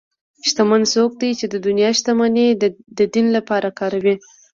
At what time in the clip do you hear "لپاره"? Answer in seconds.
3.37-3.67